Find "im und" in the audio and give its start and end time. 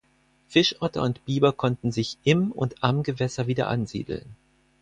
2.23-2.83